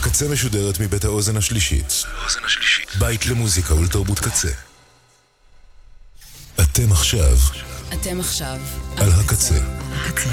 [0.00, 2.04] הקצה משודרת מבית האוזן השלישית.
[2.98, 4.48] בית למוזיקה ולתרבות קצה.
[6.60, 7.36] אתם עכשיו
[7.94, 8.58] אתם עכשיו
[8.96, 9.54] על הקצה.
[9.92, 10.30] הקצה.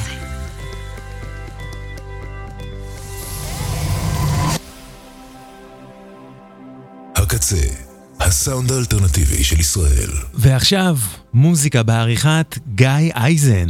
[7.16, 7.68] הקצה,
[8.20, 10.12] הסאונד האלטרנטיבי של ישראל.
[10.34, 10.98] ועכשיו,
[11.34, 13.68] מוזיקה בעריכת גיא אייזן.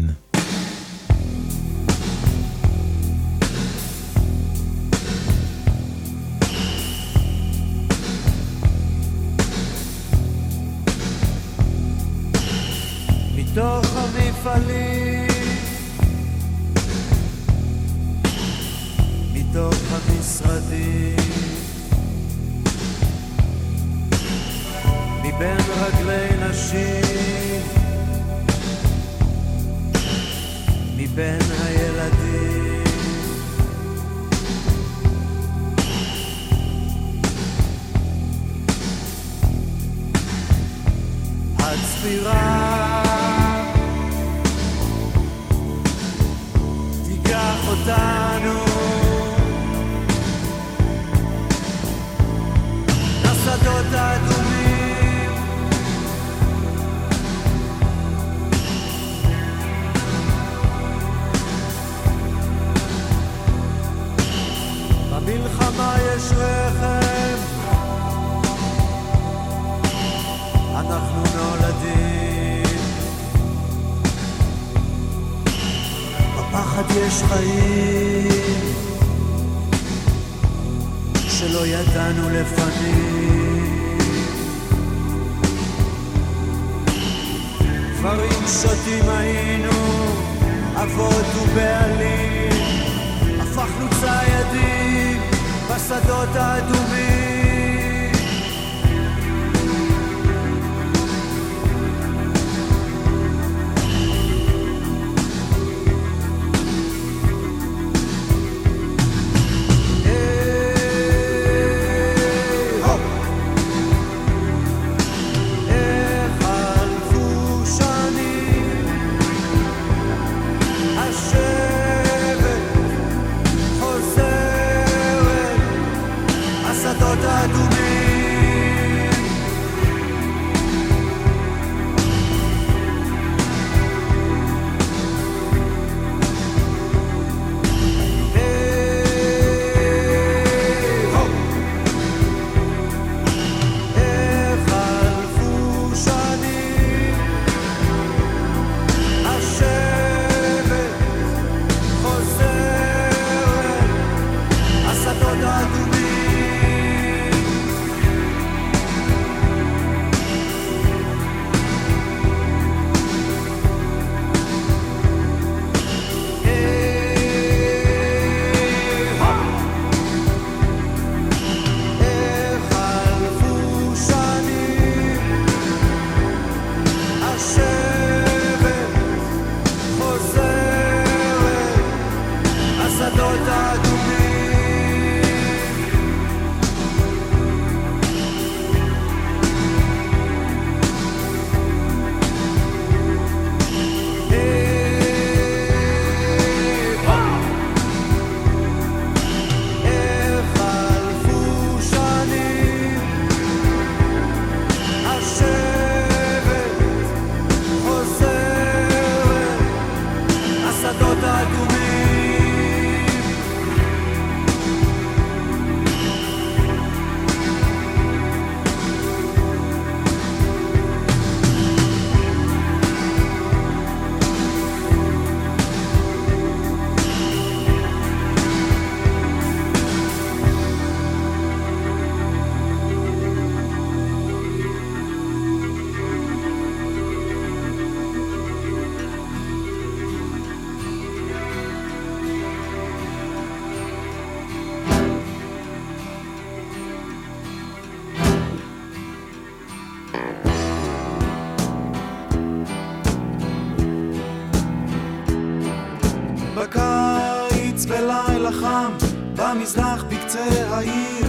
[259.67, 261.25] במזרח בקצה העיר,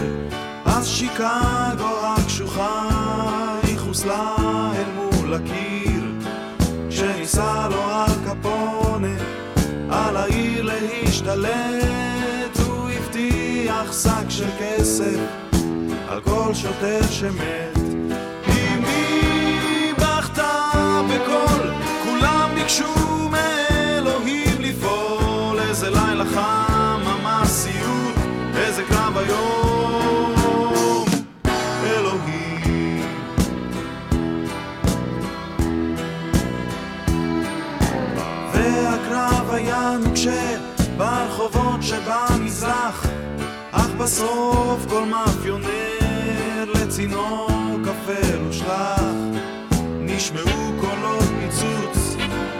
[0.64, 2.88] אז שיקגו הקשוחה,
[3.62, 4.37] היא חוסלה
[4.76, 6.05] אל מול הקיר,
[6.90, 9.17] כשניסה לו על קפונה,
[9.90, 15.20] על העיר להשתלט, הוא הבטיח שק של כסף
[16.08, 17.68] על כל שוטר שמת.
[43.99, 49.00] בסוף כל מאפיונר לצינוק אפל ושלח
[50.00, 52.17] נשמעו קולות ניצוץ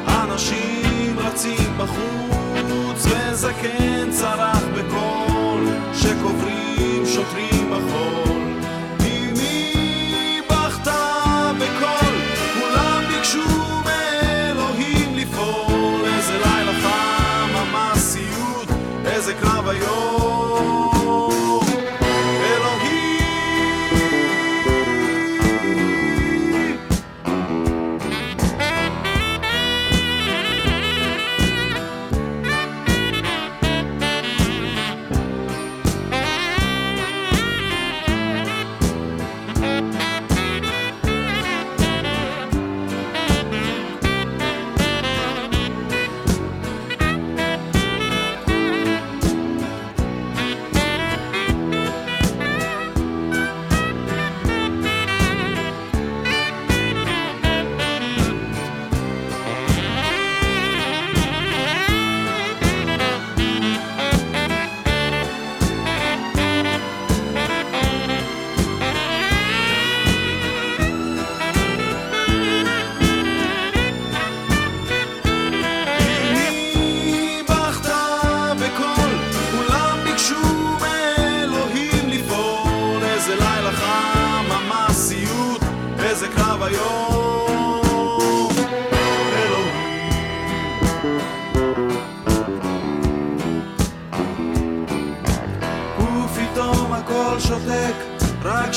[0.07, 5.65] אנשים רצים בחוץ וזקן צרח בקול
[5.95, 7.58] שקוברים שוטרים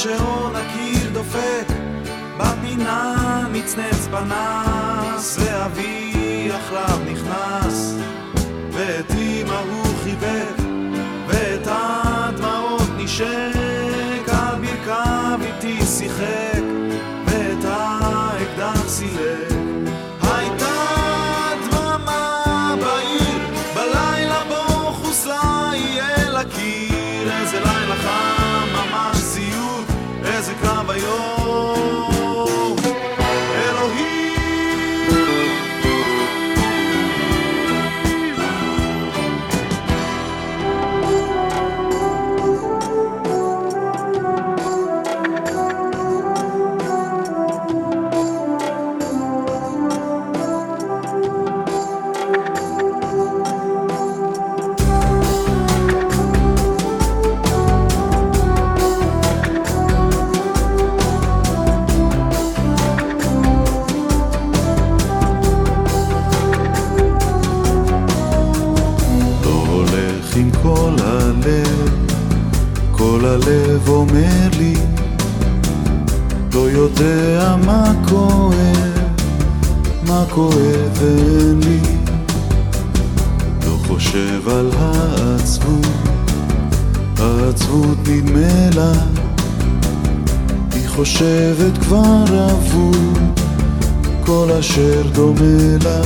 [0.02, 1.68] רק שעון הקיר דופק.
[2.38, 7.01] בפינה נצנץ פנס, ואבי אחריו
[80.34, 81.80] כואב ואין לי.
[83.66, 85.86] לא חושב על העצבות,
[87.20, 88.92] העצבות נדמה לה,
[90.74, 93.40] היא חושבת כבר אבוד,
[94.26, 96.02] כל אשר דומה לה.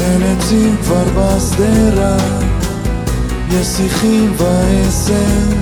[0.00, 2.16] אין עצים כבר בשדרה,
[3.50, 5.56] יש שיחים ועשר,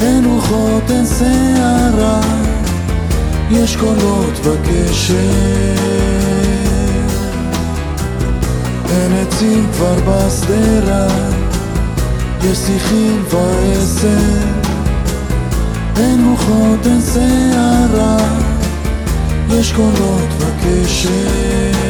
[0.00, 2.20] אין רוחות, אין שערה,
[3.50, 5.14] יש קולות בקשר.
[8.90, 11.06] אין עצים כבר בשדרה,
[12.44, 14.46] יש שיחים ועשר,
[15.96, 18.16] אין רוחות, אין שערה,
[19.50, 21.83] יש קולות בקשר.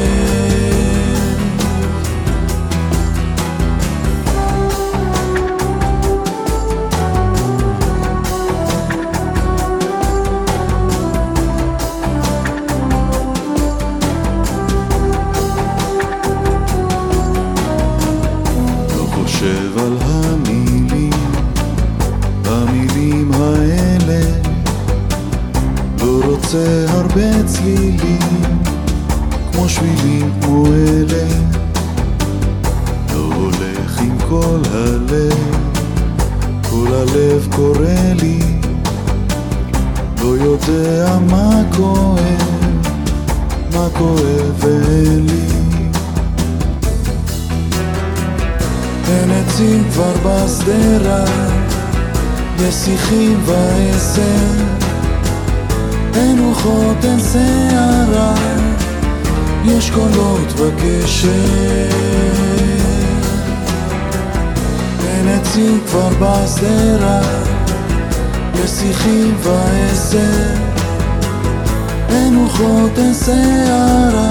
[72.98, 74.30] אין שערה,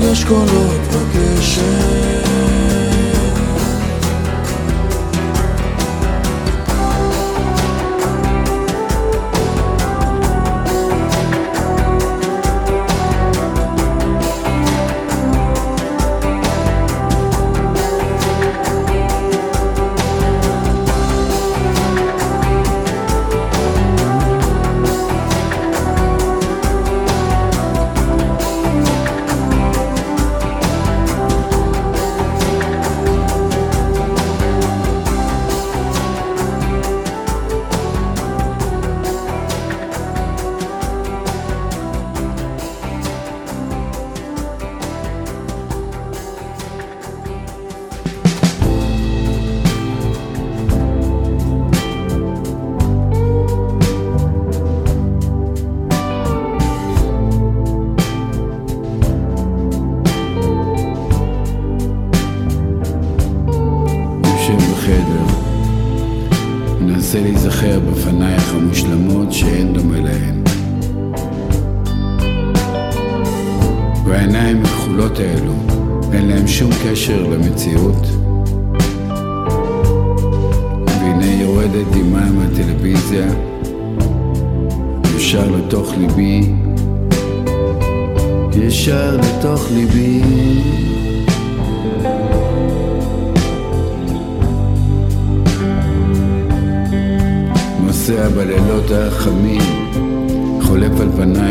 [0.00, 2.01] יש קולות בקשר.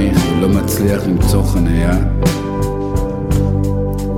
[0.01, 1.97] על פנייך ולא מצליח למצוא חניה.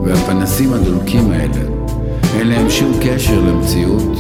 [0.06, 1.70] והפנסים הדולקים האלה,
[2.38, 4.18] אין להם שום קשר למציאות.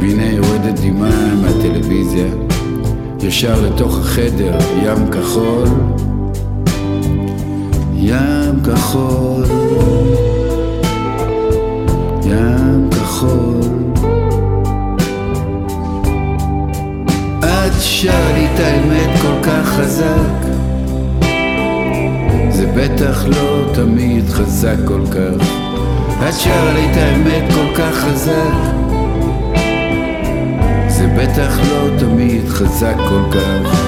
[0.00, 2.26] והנה יורדת דמעה מהטלוויזיה,
[3.20, 5.68] ישר לתוך החדר, ים כחול.
[7.94, 9.44] ים כחול.
[12.24, 13.57] ים כחול.
[18.00, 20.48] שרה לי את האמת כל כך חזק.
[22.50, 25.46] זה בטח לא תמיד חזק כל כך.
[26.28, 28.54] את שרה לי את האמת כל כך חזק.
[30.88, 33.78] זה בטח לא תמיד חזק כל כך.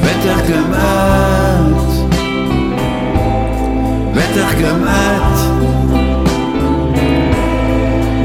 [0.00, 1.92] בטח גם את.
[4.14, 5.38] בטח גם את.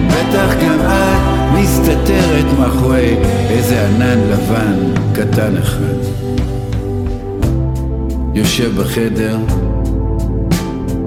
[0.07, 3.15] בטח גם את מסתתרת מאחורי
[3.49, 5.97] איזה ענן לבן קטן אחד.
[8.33, 9.37] יושב בחדר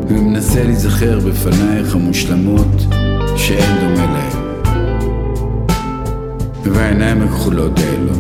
[0.09, 2.87] ומנסה להיזכר בפנייך המושלמות
[3.37, 4.41] שאין דומה להן.
[6.63, 8.13] והעיניים הכחולות האלו,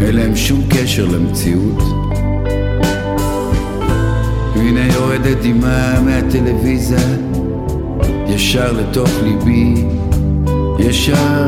[0.00, 1.82] אין להם שום קשר למציאות.
[4.54, 6.98] והנה יורדת דמעה מהטלוויזיה
[8.26, 9.84] ישר לתוך ליבי,
[10.78, 11.46] ישר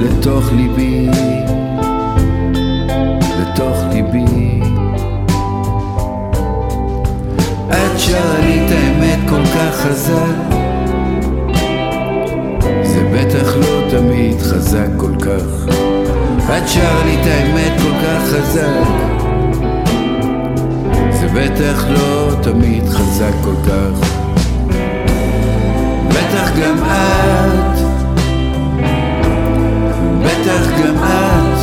[0.00, 1.08] לתוך ליבי,
[3.40, 4.60] לתוך ליבי.
[7.68, 10.56] את שרה האמת כל כך חזק,
[12.82, 15.74] זה בטח לא תמיד חזק כל כך.
[16.58, 19.20] את שרה האמת כל כך חזק,
[21.10, 24.20] זה בטח לא תמיד חזק כל כך.
[26.08, 27.79] בטח גם את,
[30.22, 31.58] בטח גם את,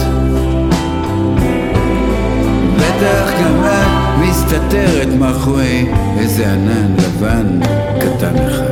[2.77, 5.87] בטח גם את מסתתרת מאחורי
[6.19, 7.59] איזה ענן לבן
[7.99, 8.66] קטן אחד.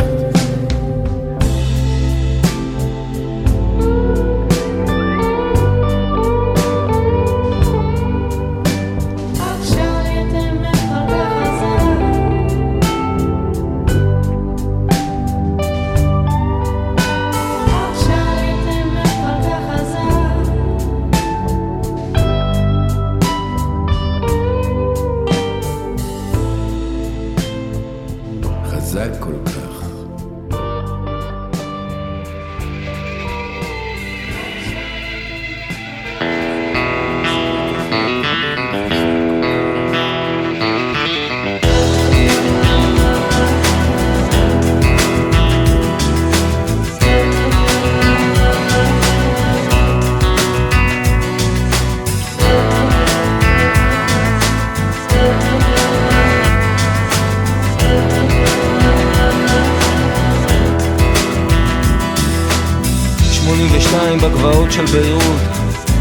[64.75, 65.41] של ביירות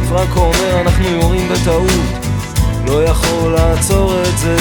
[0.08, 1.90] פרנקו אומר אנחנו יורים בטעות.
[2.86, 4.56] לא יכול לעצור את זה.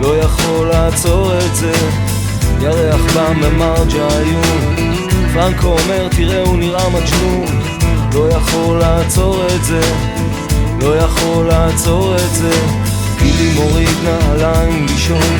[0.00, 1.72] לא יכול לעצור את זה.
[2.60, 4.76] ירח בא ממרג'יון
[5.32, 7.60] פרנקו אומר תראה הוא נראה מג'נון.
[8.14, 9.80] לא יכול לעצור את זה.
[10.80, 12.52] לא יכול לעצור את זה.
[13.18, 15.38] גילי מוריד נעליים לישון.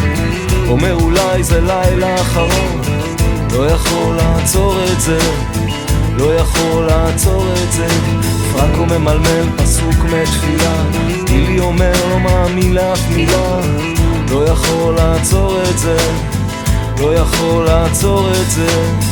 [0.68, 2.80] אומר אולי זה לילה אחרון.
[3.52, 5.18] לא יכול לעצור את זה
[6.20, 7.86] לא יכול לעצור את זה.
[8.52, 10.82] פרנקו ממלמל פסוק מתפילה.
[11.24, 13.60] גילי אומר לא מאמין לאף מילה.
[14.30, 15.96] לא יכול לעצור את זה.
[17.00, 19.09] לא יכול לעצור את זה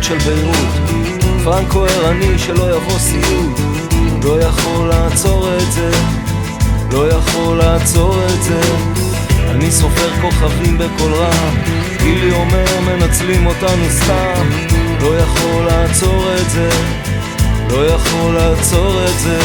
[0.00, 1.44] בגבעות של ביירות.
[1.44, 3.60] פרנקו ערני שלא יבוא סיוט
[4.24, 5.90] לא יכול לעצור את זה.
[6.92, 8.60] לא יכול לעצור את זה.
[9.50, 11.56] אני סופר כוכבים בקול רם.
[11.98, 14.48] גילי אומר מנצלים אותנו סתם.
[15.00, 16.68] לא יכול לעצור את זה.
[17.70, 19.38] לא יכול לעצור את זה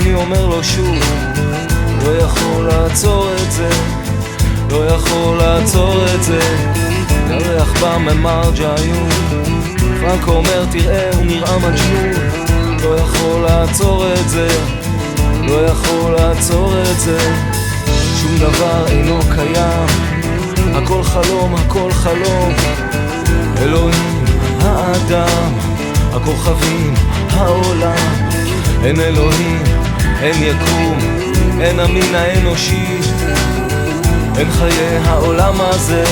[0.00, 0.98] אני אומר לו שוב
[2.04, 3.68] לא יכול לעצור את זה
[4.70, 6.40] לא יכול לעצור את זה.
[7.30, 9.08] ירח בא ממרג'יון
[10.00, 12.12] פרנקו אומר תראה הוא נראה מג'נון
[12.82, 14.48] לא יכול לעצור את זה
[15.42, 17.18] לא יכול לעצור את זה.
[18.20, 19.86] שום דבר אינו קיים
[20.74, 22.52] הכל חלום, הכל חלום.
[23.62, 24.24] אלוהים,
[24.60, 25.52] האדם,
[26.12, 26.94] הכוכבים,
[27.30, 28.30] העולם
[28.84, 29.69] אין אלוהים,
[30.22, 30.98] אין יקום,
[31.60, 33.00] אין המין האנושי
[34.36, 36.04] אין חיי העולם הזה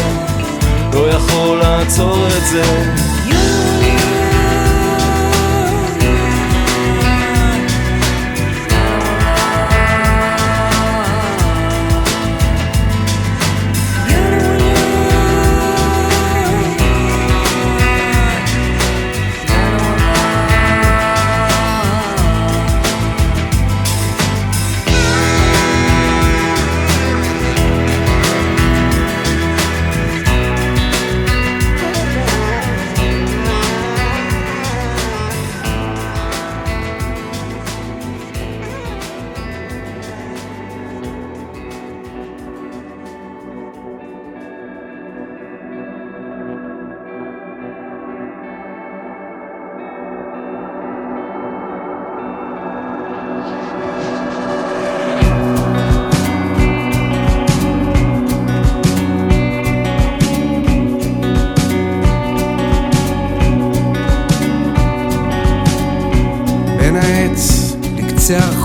[0.92, 2.92] לא יכול לעצור את זה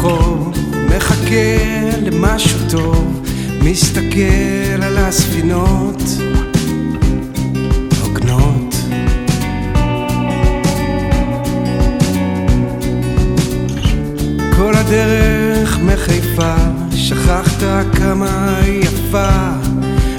[0.04, 0.52] הרחוב,
[0.96, 1.58] מחכה
[2.02, 3.22] למשהו טוב,
[3.62, 6.02] מסתכל על הספינות
[8.02, 8.76] הוגנות.
[14.56, 16.56] כל הדרך מחיפה,
[16.96, 17.64] שכחת
[17.98, 19.30] כמה יפה,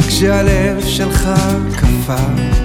[0.09, 1.31] כשהלב שלך
[1.77, 2.64] קפא.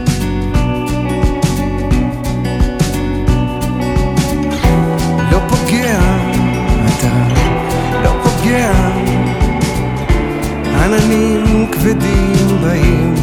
[11.72, 13.16] כבדים באים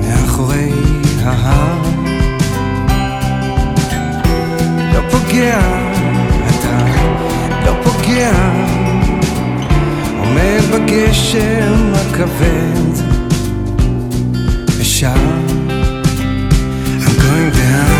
[0.00, 0.72] מאחורי
[1.22, 1.82] ההר.
[4.94, 5.60] לא פוגע,
[6.48, 6.86] אתה
[7.66, 8.32] לא פוגע.
[10.18, 13.02] עומד בגשם הכבד
[14.78, 15.14] ושר
[17.00, 17.95] I'm going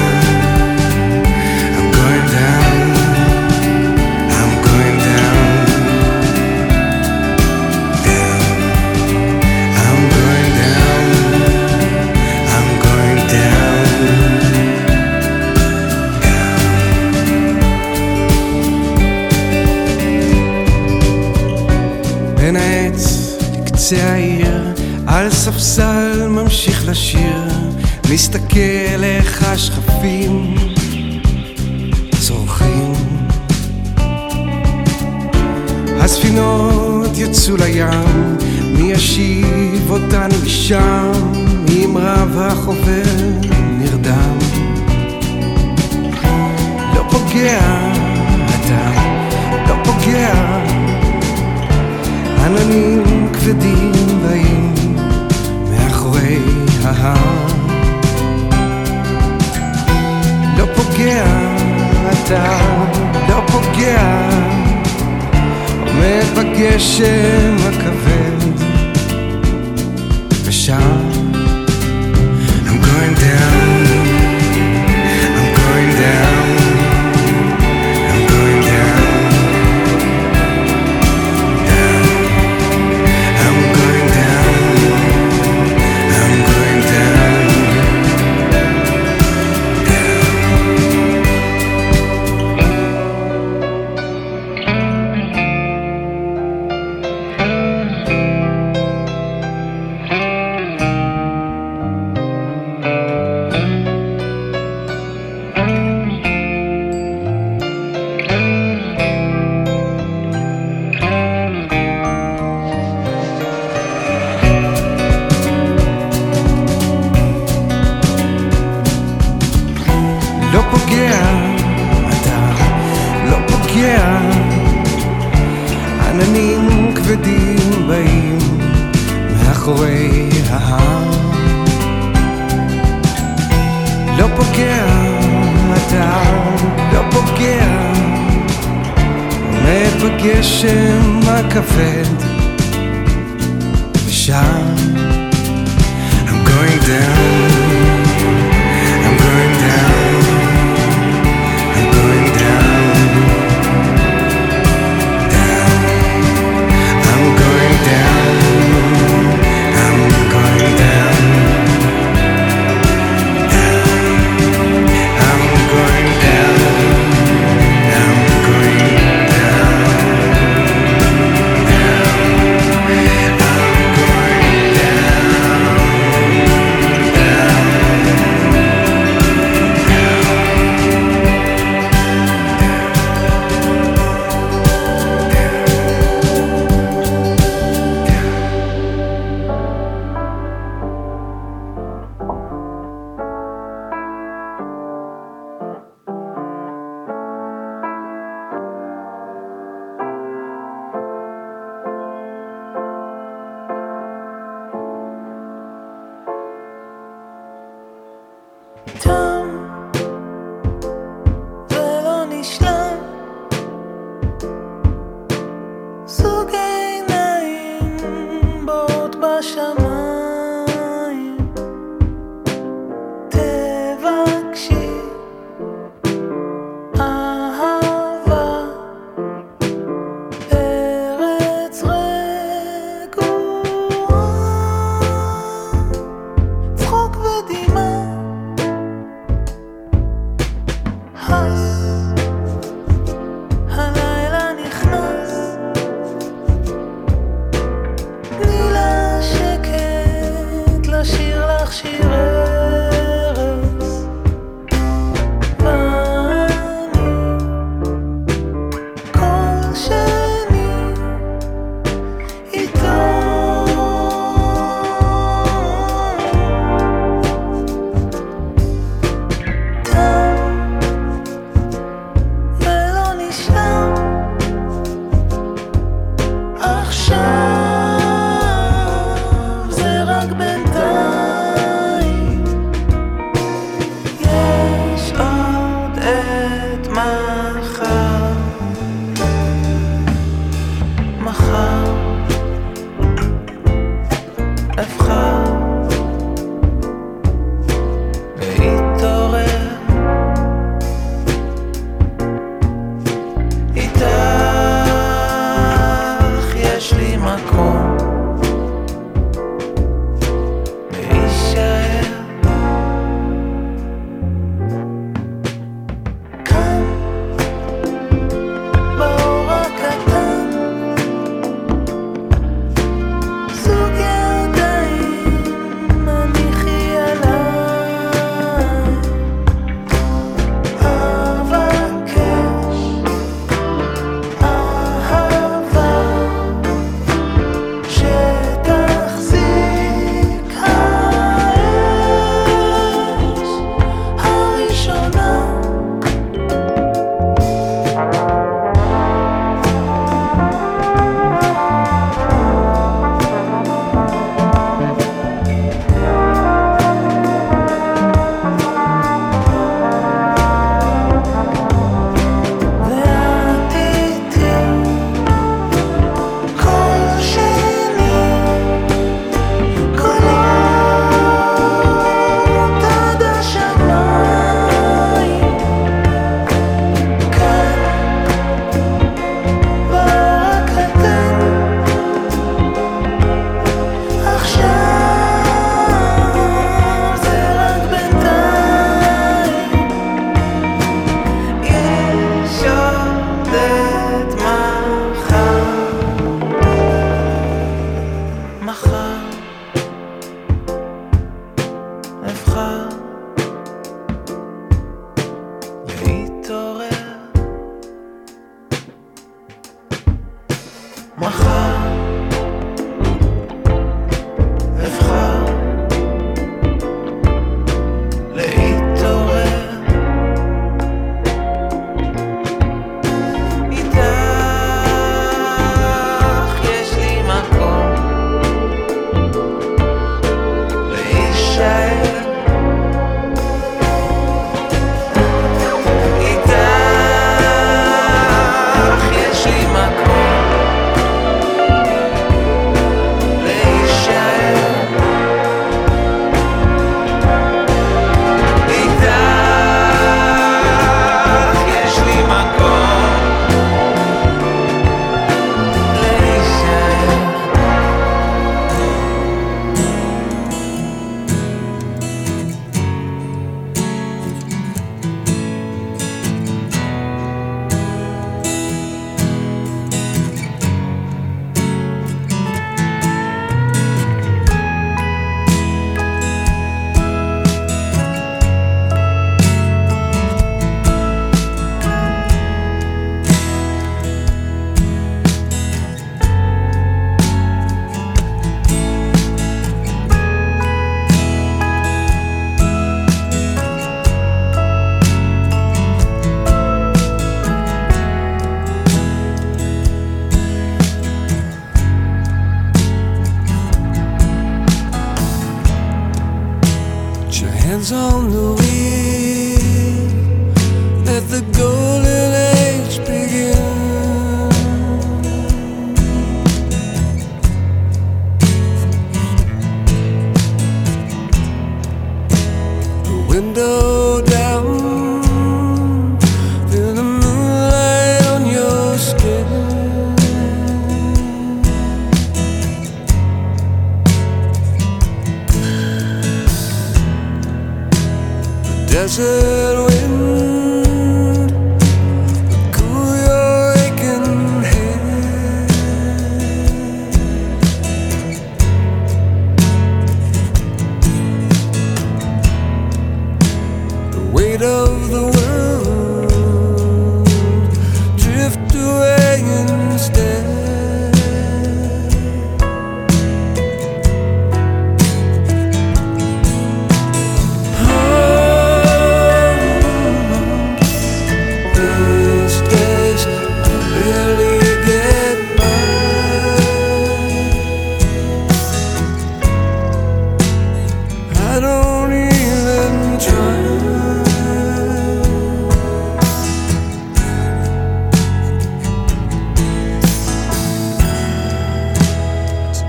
[28.16, 30.54] מסתכל איך השכפים
[32.20, 32.92] צורכים.
[36.00, 38.36] הספינות יצאו לים,
[38.72, 41.12] מי ישיב אותנו משם,
[41.68, 43.02] אם רב החובר
[43.78, 44.38] נרדם.
[46.94, 47.90] לא פוגע,
[48.48, 48.90] אתה
[49.68, 50.58] לא פוגע,
[52.44, 54.74] עננים כבדים באים
[55.70, 56.38] מאחורי
[56.82, 57.55] ההר.
[61.06, 61.24] פוגע,
[62.12, 62.58] אתה
[63.28, 64.28] לא פוגע,
[65.86, 68.62] עומד בגשם הכבד,
[70.44, 71.10] ושם
[72.66, 73.95] I'm going down,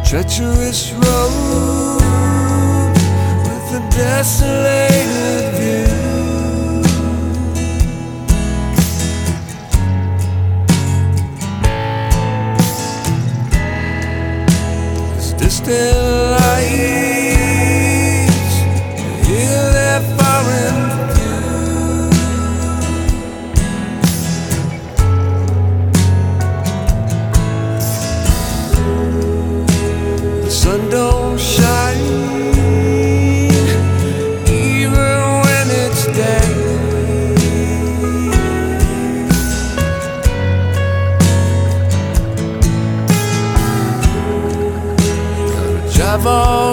[0.07, 1.97] treacherous road
[3.43, 5.87] with a desolated view.
[15.17, 15.97] As distant
[16.31, 16.96] lights
[46.27, 46.66] fall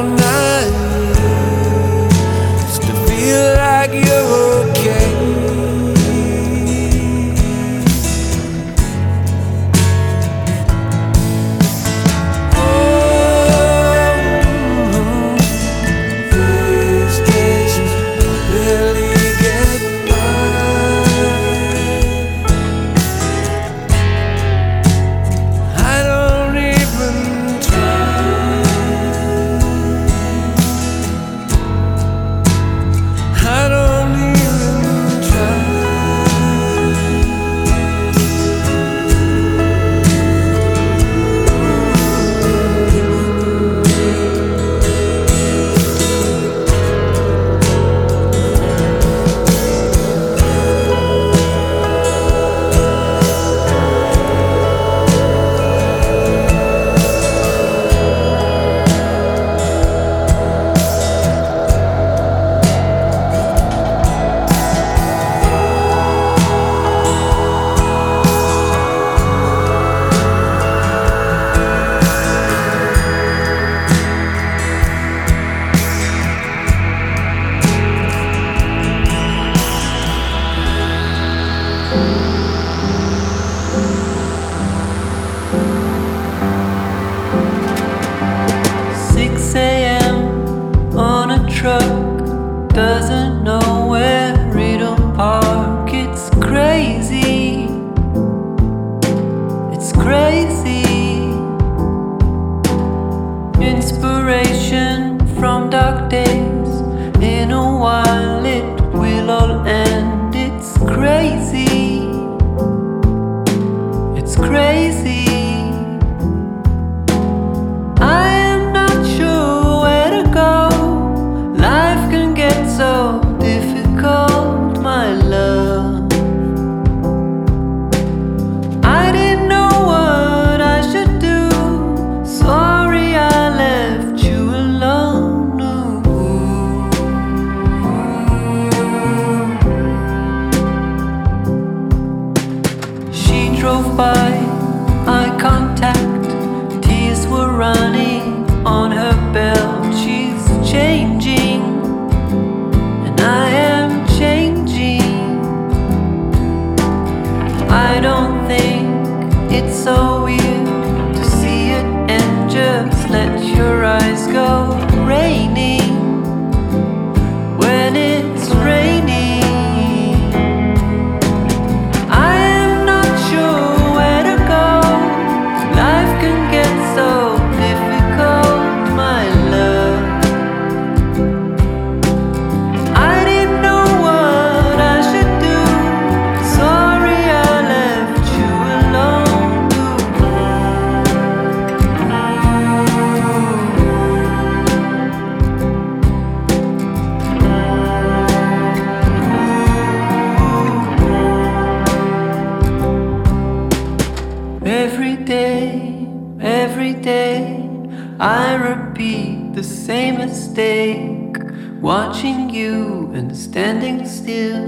[208.20, 211.36] I repeat the same mistake.
[211.80, 214.62] Watching you and standing still,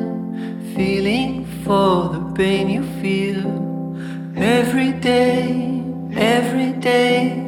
[0.74, 3.46] feeling for the pain you feel.
[4.36, 5.80] Every day,
[6.16, 7.44] every day,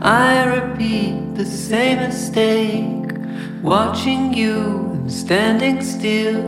[0.00, 3.12] I repeat the same mistake.
[3.62, 6.42] Watching you and standing still,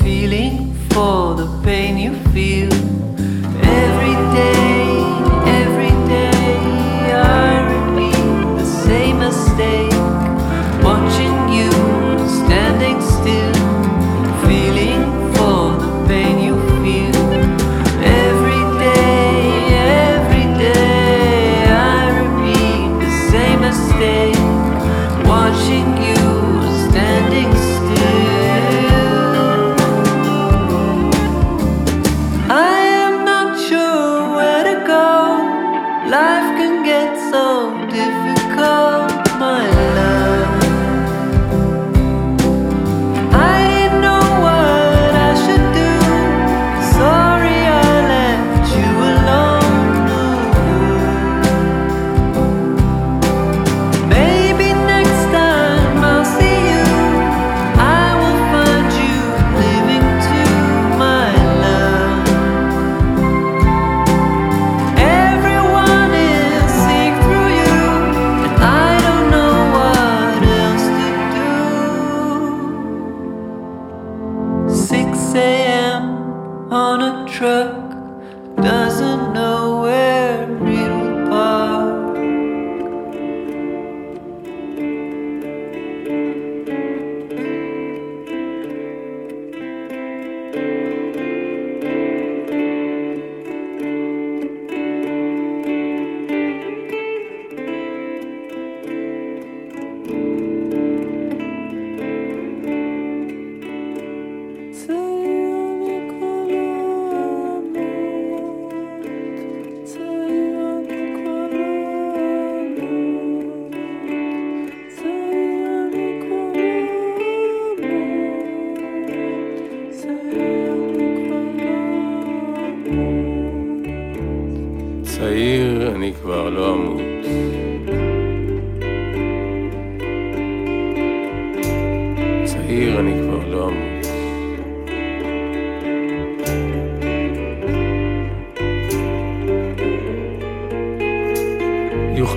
[0.00, 2.97] feeling for the pain you feel.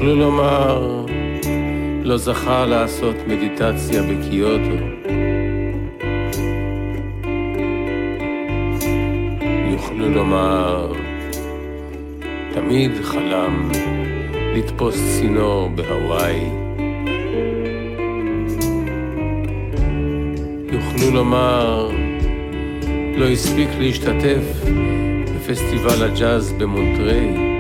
[0.02, 1.06] יוכלו לומר,
[2.04, 4.76] לא זכה לעשות מדיטציה בקיוטו.
[9.72, 10.94] יוכלו לומר,
[12.54, 13.70] תמיד חלם
[14.56, 16.50] לתפוס צינור בהוואי.
[20.72, 21.90] יוכלו לומר,
[23.18, 24.64] לא הספיק להשתתף
[25.36, 27.51] בפסטיבל הג'אז במונטריי.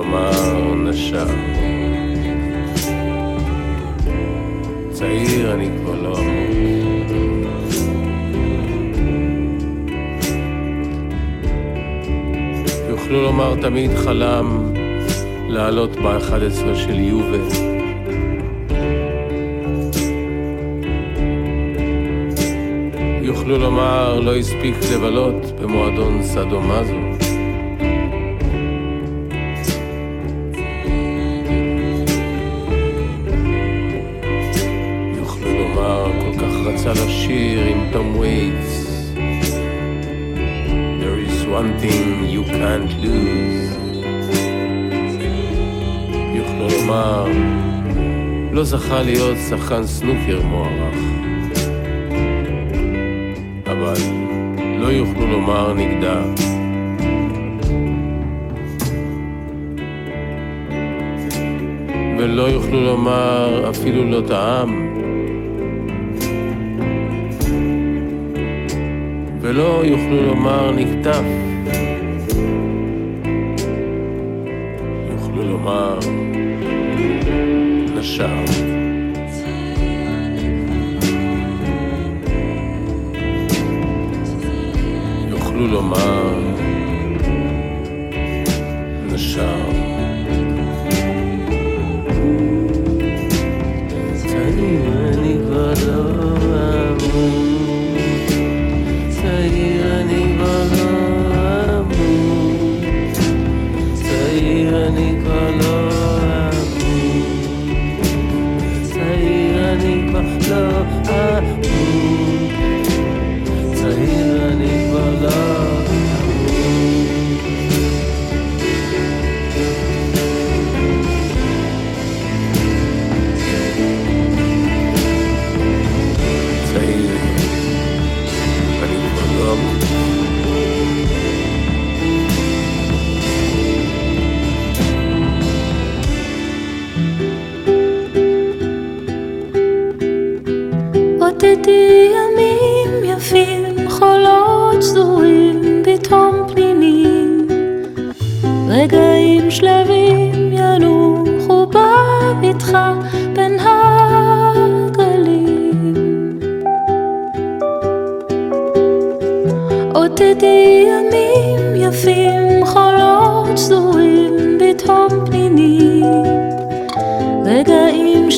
[0.00, 1.26] לומר נשר.
[4.90, 6.50] צעיר אני כבר לא אמור.
[12.88, 14.72] יוכלו לומר תמיד חלם
[15.48, 17.40] לעלות ב-11 של יובל.
[23.22, 26.94] יוכלו לומר לא הספיק לבלות במועדון סאדו-מאזו.
[26.94, 27.09] יוכלו
[37.90, 38.74] phantom weights.
[41.00, 43.70] There is one thing you can't lose.
[46.34, 47.26] יוכלו לומר,
[48.52, 50.94] לא זכה להיות שחקן סנוקר מוערך.
[53.66, 53.96] אבל
[54.78, 56.22] לא יוכלו לומר נגדה.
[62.18, 64.89] ולא יוכלו לומר אפילו לא טעם.
[69.50, 71.22] ולא יוכלו לומר נקטף.
[75.10, 75.98] יוכלו לומר
[77.94, 78.44] נשר.
[85.30, 86.59] יוכלו לומר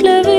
[0.02, 0.31] je.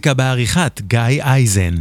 [0.00, 1.74] מוזיקה בעריכת גיא אייזן.